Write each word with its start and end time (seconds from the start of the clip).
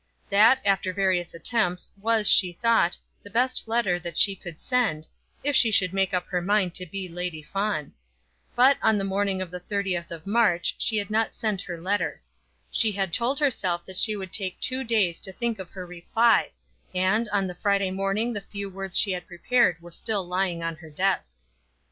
That, 0.31 0.61
after 0.65 0.91
various 0.93 1.35
attempts, 1.35 1.91
was, 2.01 2.27
she 2.27 2.53
thought, 2.53 2.97
the 3.21 3.29
best 3.29 3.67
letter 3.67 3.99
that 3.99 4.17
she 4.17 4.35
could 4.35 4.57
send, 4.57 5.07
if 5.43 5.55
she 5.55 5.69
should 5.69 5.93
make 5.93 6.11
up 6.11 6.25
her 6.25 6.41
mind 6.41 6.73
to 6.73 6.87
be 6.87 7.07
Lady 7.07 7.43
Fawn. 7.43 7.93
But, 8.55 8.77
on 8.81 8.97
the 8.97 9.03
morning 9.03 9.43
of 9.43 9.51
the 9.51 9.59
30th 9.59 10.09
of 10.09 10.25
March 10.25 10.73
she 10.79 10.97
had 10.97 11.11
not 11.11 11.35
sent 11.35 11.61
her 11.61 11.77
letter. 11.79 12.19
She 12.71 12.93
had 12.93 13.13
told 13.13 13.37
herself 13.39 13.85
that 13.85 13.99
she 13.99 14.15
would 14.15 14.33
take 14.33 14.59
two 14.59 14.83
days 14.83 15.21
to 15.21 15.31
think 15.31 15.59
of 15.59 15.69
her 15.69 15.85
reply, 15.85 16.49
and, 16.95 17.29
on 17.29 17.45
the 17.45 17.53
Friday 17.53 17.91
morning 17.91 18.33
the 18.33 18.41
few 18.41 18.71
words 18.71 18.97
she 18.97 19.11
had 19.11 19.27
prepared 19.27 19.79
were 19.83 19.91
still 19.91 20.25
lying 20.25 20.63
in 20.63 20.77
her 20.77 20.89
desk. 20.89 21.37